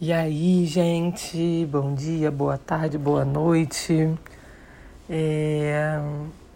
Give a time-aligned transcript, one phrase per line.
[0.00, 4.08] E aí, gente, bom dia, boa tarde, boa noite.
[5.10, 5.98] É,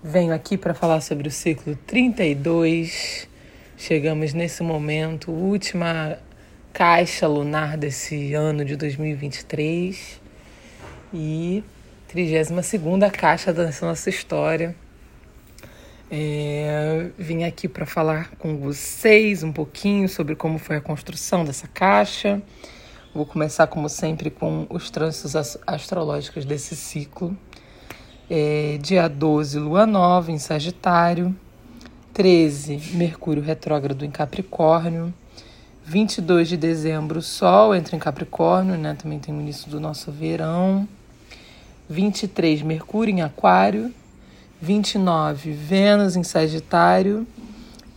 [0.01, 3.29] venho aqui para falar sobre o ciclo 32.
[3.77, 6.17] Chegamos nesse momento, última
[6.73, 10.21] caixa lunar desse ano de 2023
[11.13, 11.65] e
[12.07, 14.73] 32 caixa dessa nossa história.
[16.09, 21.67] É, vim aqui para falar com vocês um pouquinho sobre como foi a construção dessa
[21.67, 22.41] caixa
[23.15, 27.37] Vou começar, como sempre, com os trânsitos astrológicos desse ciclo.
[28.31, 31.37] É, dia 12, Lua Nova em Sagitário.
[32.15, 35.13] 13, Mercúrio retrógrado em Capricórnio.
[35.85, 38.95] 22 de dezembro, Sol entra em Capricórnio, né?
[38.95, 40.89] Também tem o início do nosso verão.
[41.91, 43.93] 23, Mercúrio em Aquário.
[44.59, 47.27] 29, Vênus em Sagitário.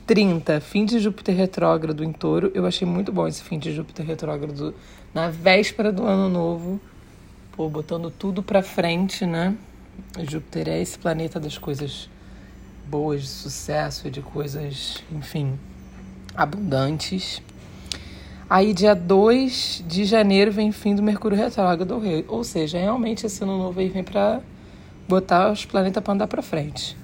[0.05, 2.51] 30, fim de Júpiter retrógrado em Touro.
[2.53, 4.75] Eu achei muito bom esse fim de Júpiter retrógrado
[5.15, 6.77] na véspera do ano novo,
[7.53, 9.55] pô, botando tudo para frente, né?
[10.29, 12.09] Júpiter é esse planeta das coisas
[12.85, 15.57] boas, de sucesso, de coisas, enfim,
[16.35, 17.41] abundantes.
[18.49, 21.97] Aí, dia 2 de janeiro, vem fim do Mercúrio retrógrado,
[22.27, 24.41] ou seja, realmente esse ano novo aí vem para
[25.07, 26.97] botar os planetas para andar para frente.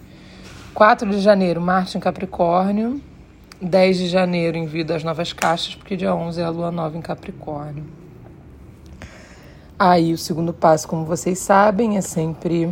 [0.73, 3.01] 4 de janeiro, Marte em Capricórnio.
[3.61, 7.01] 10 de janeiro, envio das novas caixas, porque dia 11 é a lua nova em
[7.01, 8.00] Capricórnio.
[9.83, 12.71] Aí o segundo passo, como vocês sabem, é sempre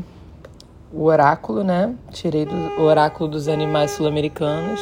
[0.94, 1.96] o oráculo, né?
[2.12, 4.80] Tirei do oráculo dos animais sul-americanos.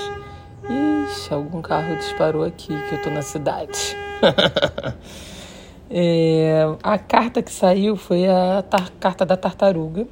[1.09, 3.95] Ixi, algum carro disparou aqui, que eu tô na cidade.
[5.89, 8.61] é, a carta que saiu foi a
[9.00, 10.05] carta da tartaruga,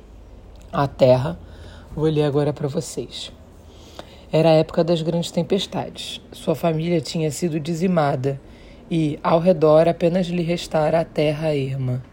[0.72, 1.38] a Terra.
[1.94, 3.30] Vou ler agora para vocês.
[4.32, 6.22] Era a época das grandes tempestades.
[6.32, 8.40] Sua família tinha sido dizimada
[8.90, 12.04] e, ao redor, apenas lhe restara a terra erma.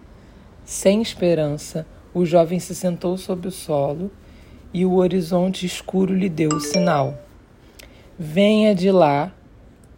[0.65, 4.11] Sem esperança, o jovem se sentou sobre o solo
[4.73, 7.19] e o horizonte escuro lhe deu o sinal.
[8.19, 9.33] Venha de lá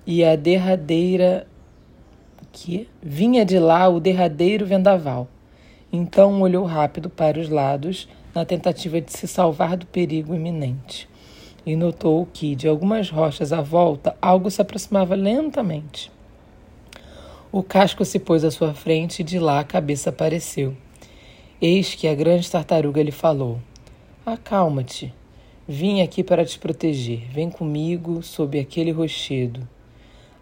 [0.07, 1.47] e a derradeira
[2.53, 5.29] que vinha de lá o derradeiro vendaval.
[5.93, 11.09] Então olhou rápido para os lados na tentativa de se salvar do perigo iminente
[11.67, 16.13] e notou que, de algumas rochas à volta, algo se aproximava lentamente.
[17.57, 20.77] O casco se pôs à sua frente e de lá a cabeça apareceu.
[21.63, 23.61] Eis que a grande tartaruga lhe falou:
[24.27, 25.15] Acalma-te.
[25.69, 27.21] Vim aqui para te proteger.
[27.31, 29.61] Vem comigo sob aquele rochedo.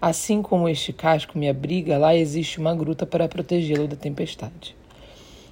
[0.00, 4.74] Assim como este casco me abriga, lá existe uma gruta para protegê-lo da tempestade.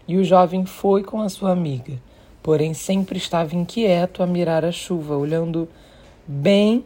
[0.08, 2.00] E o jovem foi com a sua amiga,
[2.42, 5.68] porém sempre estava inquieto a mirar a chuva, olhando
[6.26, 6.82] bem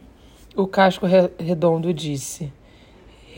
[0.53, 1.05] o casco
[1.39, 2.51] redondo disse: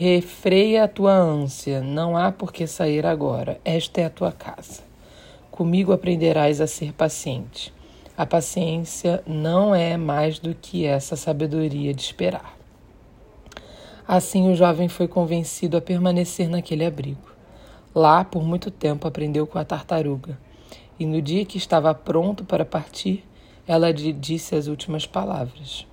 [0.00, 4.84] Refreia a tua ânsia, não há por que sair agora, esta é a tua casa.
[5.50, 7.74] Comigo aprenderás a ser paciente.
[8.16, 12.56] A paciência não é mais do que essa sabedoria de esperar.
[14.06, 17.32] Assim o jovem foi convencido a permanecer naquele abrigo.
[17.92, 20.38] Lá, por muito tempo, aprendeu com a tartaruga.
[20.96, 23.24] E no dia que estava pronto para partir,
[23.66, 25.84] ela lhe disse as últimas palavras.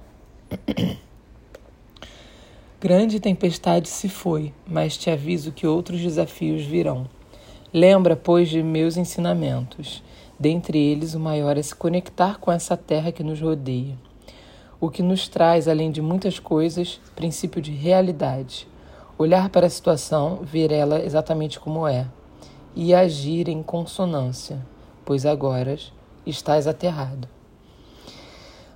[2.77, 7.07] Grande tempestade se foi, mas te aviso que outros desafios virão.
[7.73, 10.03] Lembra, pois, de meus ensinamentos.
[10.37, 13.95] Dentre eles, o maior é se conectar com essa terra que nos rodeia.
[14.77, 18.67] O que nos traz, além de muitas coisas, princípio de realidade.
[19.17, 22.05] Olhar para a situação, ver ela exatamente como é.
[22.75, 24.59] E agir em consonância,
[25.05, 25.79] pois agora
[26.25, 27.25] estás aterrado.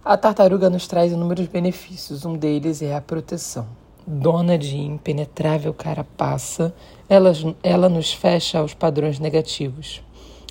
[0.06, 3.68] A tartaruga nos traz inúmeros benefícios, um deles é a proteção
[4.12, 6.74] dona de impenetrável carapaça,
[7.08, 7.32] ela,
[7.62, 10.02] ela nos fecha aos padrões negativos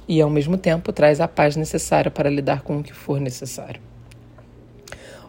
[0.06, 3.80] e, ao mesmo tempo, traz a paz necessária para lidar com o que for necessário.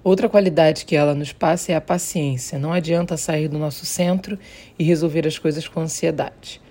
[0.04, 2.60] Outra qualidade que ela nos passa é a paciência.
[2.60, 4.38] Não adianta sair do nosso centro
[4.78, 6.62] e resolver as coisas com ansiedade.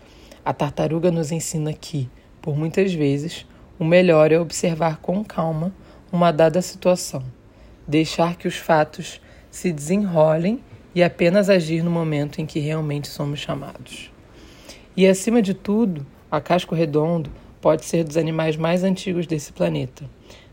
[0.44, 2.08] A tartaruga nos ensina que,
[2.40, 3.44] por muitas vezes,
[3.80, 5.74] o melhor é observar com calma
[6.12, 7.24] uma dada situação,
[7.86, 9.20] deixar que os fatos
[9.50, 10.62] se desenrolem
[10.94, 14.10] e apenas agir no momento em que realmente somos chamados.
[14.96, 17.30] E acima de tudo, a casco redondo
[17.60, 20.04] pode ser dos animais mais antigos desse planeta.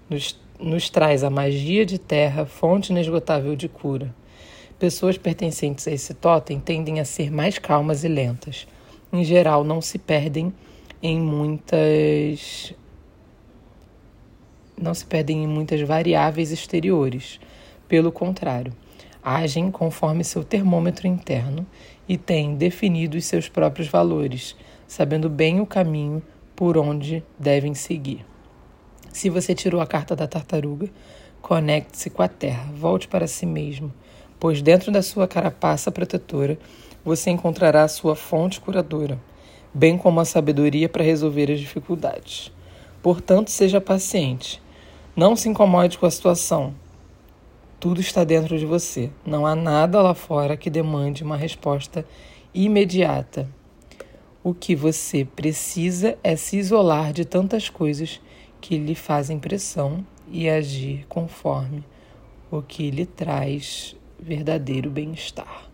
[0.10, 4.14] Nos, nos traz a magia de terra, fonte inesgotável de cura.
[4.78, 8.68] Pessoas pertencentes a esse totem tendem a ser mais calmas e lentas.
[9.12, 10.54] Em geral, não se perdem
[11.02, 12.74] em muitas
[14.78, 17.40] não se perdem em muitas variáveis exteriores.
[17.88, 18.74] Pelo contrário,
[19.26, 21.66] agem conforme seu termômetro interno
[22.08, 24.56] e tem definido os seus próprios valores,
[24.88, 26.22] sabendo bem o caminho
[26.56, 28.24] por onde devem seguir.
[29.12, 30.88] Se você tirou a carta da tartaruga,
[31.42, 33.92] conecte-se com a terra, volte para si mesmo,
[34.40, 36.60] pois dentro da sua carapaça protetora
[37.04, 39.20] você encontrará a sua fonte curadora,
[39.74, 42.52] bem como a sabedoria para resolver as dificuldades.
[43.02, 44.62] Portanto, seja paciente.
[45.16, 46.74] Não se incomode com a situação.
[47.80, 49.12] Tudo está dentro de você.
[49.26, 52.06] Não há nada lá fora que demande uma resposta
[52.54, 53.48] imediata.
[54.44, 58.22] O que você precisa é se isolar de tantas coisas
[58.62, 61.84] que lhe fazem pressão e agir conforme
[62.50, 65.70] o que lhe traz verdadeiro bem-estar.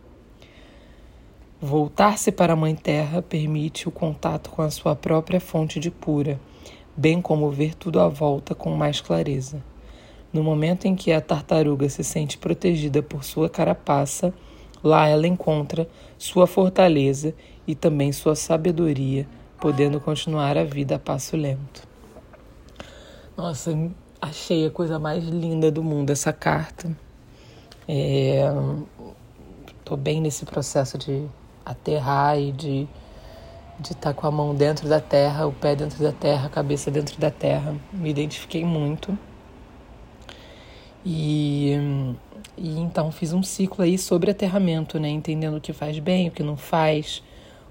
[1.61, 6.39] Voltar-se para a Mãe Terra permite o contato com a sua própria fonte de cura
[6.95, 9.63] bem como ver tudo à volta com mais clareza.
[10.33, 14.33] No momento em que a tartaruga se sente protegida por sua carapaça,
[14.83, 15.87] lá ela encontra
[16.17, 17.33] sua fortaleza
[17.67, 19.27] e também sua sabedoria,
[19.59, 21.87] podendo continuar a vida a passo lento.
[23.35, 23.77] Nossa,
[24.21, 26.95] achei a coisa mais linda do mundo essa carta.
[27.87, 31.25] Estou é, bem nesse processo de
[31.65, 32.87] aterrar e de
[33.81, 36.49] de estar tá com a mão dentro da terra, o pé dentro da terra, a
[36.49, 37.75] cabeça dentro da terra.
[37.91, 39.17] Me identifiquei muito.
[41.05, 41.73] E,
[42.57, 45.09] e então fiz um ciclo aí sobre aterramento, né?
[45.09, 47.23] Entendendo o que faz bem, o que não faz,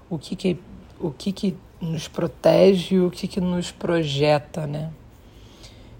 [0.09, 0.57] o que que,
[0.99, 4.91] o que, que nos protege, o que, que nos projeta, né?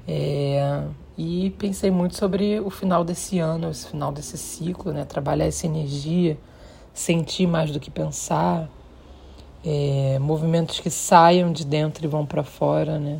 [0.08, 0.84] É,
[1.18, 5.06] e pensei muito sobre o final desse ano, esse final desse ciclo, né?
[5.06, 6.38] Trabalhar essa energia,
[6.94, 8.70] sentir mais do que pensar
[9.64, 13.20] é, movimentos que saiam de dentro e vão para fora, né?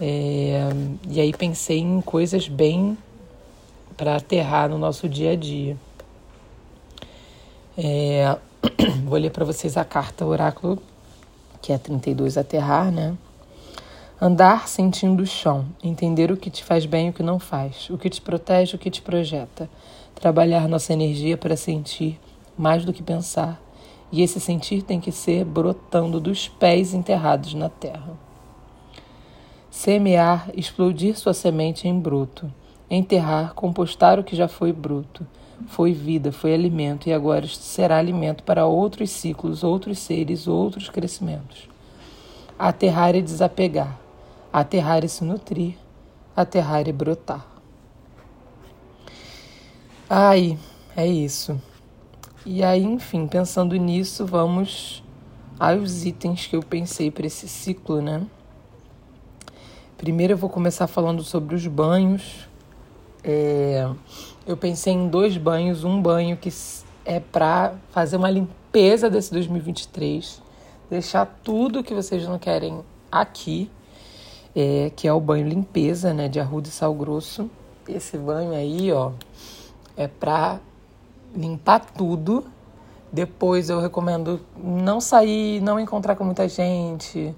[0.00, 0.68] É,
[1.08, 2.96] e aí pensei em coisas bem
[3.96, 5.76] para aterrar no nosso dia a dia.
[7.76, 8.36] É,
[9.04, 10.78] vou ler para vocês a carta oráculo,
[11.60, 13.16] que é 32 aterrar, né?
[14.20, 17.90] Andar sentindo o chão, entender o que te faz bem e o que não faz,
[17.90, 19.68] o que te protege, o que te projeta.
[20.14, 22.20] Trabalhar nossa energia para sentir
[22.56, 23.60] mais do que pensar
[24.12, 28.12] e esse sentir tem que ser brotando dos pés enterrados na terra.
[29.72, 32.52] Semear, explodir sua semente em bruto.
[32.90, 35.26] Enterrar, compostar o que já foi bruto.
[35.66, 41.70] Foi vida, foi alimento e agora será alimento para outros ciclos, outros seres, outros crescimentos.
[42.58, 43.98] Aterrar e desapegar.
[44.52, 45.74] Aterrar e se nutrir.
[46.36, 47.46] Aterrar e brotar.
[50.08, 50.58] Ai,
[50.94, 51.58] é isso.
[52.44, 55.02] E aí, enfim, pensando nisso, vamos
[55.58, 58.26] aos itens que eu pensei para esse ciclo, né?
[60.02, 62.48] Primeiro eu vou começar falando sobre os banhos.
[63.22, 63.88] É,
[64.44, 66.52] eu pensei em dois banhos, um banho que
[67.04, 70.42] é para fazer uma limpeza desse 2023,
[70.90, 72.80] deixar tudo que vocês não querem
[73.12, 73.70] aqui,
[74.56, 77.48] é, que é o banho limpeza, né, de arruda e sal grosso.
[77.88, 79.12] Esse banho aí, ó,
[79.96, 80.58] é para
[81.32, 82.44] limpar tudo.
[83.12, 87.32] Depois eu recomendo não sair, não encontrar com muita gente.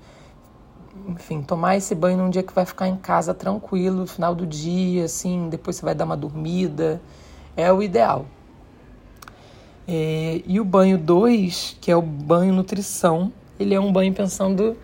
[1.08, 5.04] Enfim, tomar esse banho num dia que vai ficar em casa tranquilo, final do dia,
[5.04, 7.00] assim, depois você vai dar uma dormida.
[7.56, 8.26] É o ideal.
[9.86, 14.76] É, e o banho 2, que é o banho nutrição, ele é um banho pensando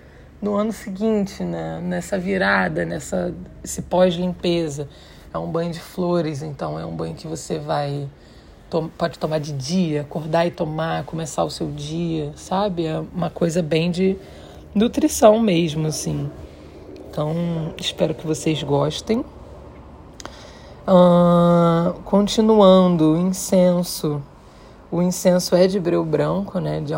[0.42, 1.80] no ano seguinte, né?
[1.82, 4.88] nessa virada, nessa esse pós-limpeza.
[5.32, 8.08] É um banho de flores, então é um banho que você vai
[8.96, 12.86] pode tomar de dia, acordar e tomar, começar o seu dia, sabe?
[12.86, 14.16] É uma coisa bem de
[14.74, 16.30] nutrição mesmo, assim.
[17.08, 19.24] Então, espero que vocês gostem.
[22.04, 24.22] Continuando, incenso.
[24.90, 26.80] O incenso é de breu branco, né?
[26.80, 26.92] De.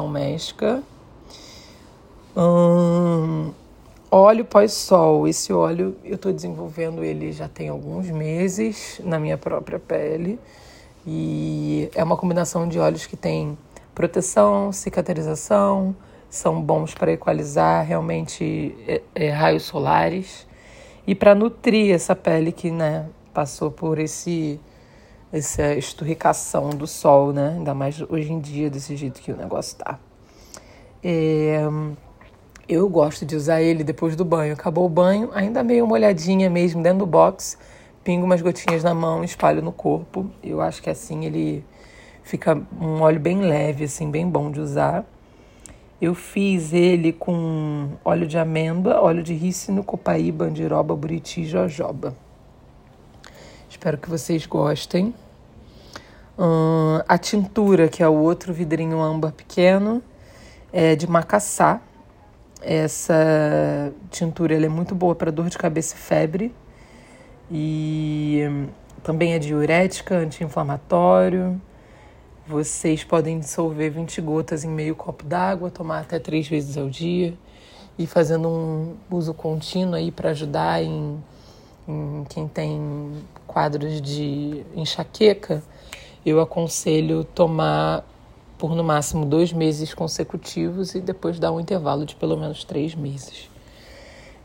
[2.37, 3.53] Um,
[4.11, 5.27] óleo pós-sol.
[5.29, 10.39] Esse óleo eu estou desenvolvendo ele já tem alguns meses na minha própria pele.
[11.07, 13.59] E é uma combinação de óleos que tem
[13.95, 15.95] proteção, cicatrização,
[16.33, 20.47] são bons para equalizar realmente é, é, raios solares
[21.07, 24.59] e para nutrir essa pele que né, passou por esse
[25.31, 27.55] essa esturricação do sol, né?
[27.57, 29.99] Ainda mais hoje em dia, desse jeito que o negócio tá.
[31.03, 31.63] É,
[32.69, 34.53] eu gosto de usar ele depois do banho.
[34.53, 37.57] Acabou o banho, ainda meio molhadinha mesmo dentro do box
[38.05, 40.31] pingo umas gotinhas na mão, espalho no corpo.
[40.43, 41.65] Eu acho que assim ele
[42.23, 45.05] fica um óleo bem leve, assim, bem bom de usar.
[46.03, 52.13] Eu fiz ele com óleo de amêndoa, óleo de rícino, copaíba, andiroba, buriti e jojoba.
[53.71, 55.15] Espero que vocês gostem.
[56.37, 60.03] Hum, a tintura, que é o outro vidrinho âmbar pequeno,
[60.73, 61.81] é de macaçá.
[62.61, 66.53] Essa tintura é muito boa para dor de cabeça e febre.
[67.49, 68.67] E hum,
[69.05, 71.61] também é diurética, anti-inflamatório.
[72.45, 77.35] Vocês podem dissolver 20 gotas em meio copo d'água, tomar até três vezes ao dia
[77.97, 81.23] e fazendo um uso contínuo aí para ajudar em,
[81.87, 83.13] em quem tem
[83.47, 85.63] quadros de enxaqueca,
[86.27, 88.05] eu aconselho tomar
[88.59, 92.93] por no máximo dois meses consecutivos e depois dar um intervalo de pelo menos três
[92.93, 93.49] meses.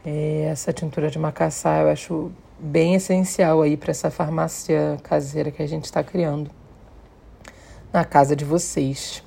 [0.05, 5.63] É, essa tintura de macaçá eu acho bem essencial aí para essa farmácia caseira que
[5.63, 6.51] a gente está criando
[7.91, 9.24] na casa de vocês.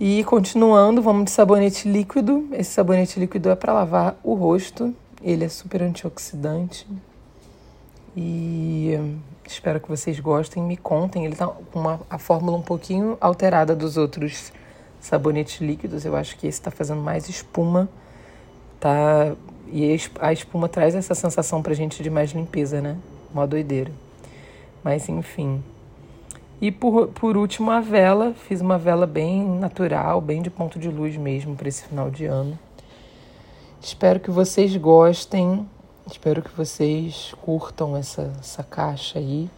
[0.00, 2.48] E continuando, vamos de sabonete líquido.
[2.52, 4.94] Esse sabonete líquido é para lavar o rosto.
[5.22, 6.86] Ele é super antioxidante.
[8.16, 8.98] E
[9.46, 11.24] espero que vocês gostem, me contem.
[11.24, 14.52] Ele tá com uma, a fórmula um pouquinho alterada dos outros
[15.00, 16.04] sabonetes líquidos.
[16.04, 17.88] Eu acho que esse está fazendo mais espuma.
[18.80, 19.34] Tá?
[19.68, 22.96] E a espuma traz essa sensação pra gente de mais limpeza, né?
[23.32, 23.92] Uma doideira.
[24.82, 25.62] Mas enfim.
[26.62, 28.34] E por, por último, a vela.
[28.34, 32.24] Fiz uma vela bem natural, bem de ponto de luz mesmo para esse final de
[32.24, 32.56] ano.
[33.80, 35.68] Espero que vocês gostem.
[36.06, 39.50] Espero que vocês curtam essa, essa caixa aí.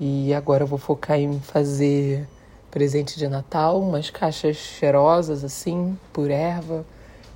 [0.00, 2.26] E agora eu vou focar em fazer
[2.70, 6.86] presente de Natal, umas caixas cheirosas assim, por erva,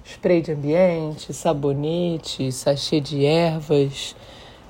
[0.02, 4.16] spray de ambiente, sabonete, sachê de ervas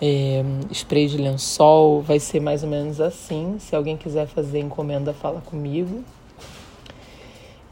[0.05, 0.43] é,
[0.73, 3.57] spray de lençol, vai ser mais ou menos assim.
[3.61, 6.03] Se alguém quiser fazer encomenda, fala comigo.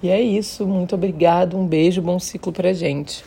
[0.01, 3.25] E é isso, muito obrigado, um beijo, bom ciclo pra gente.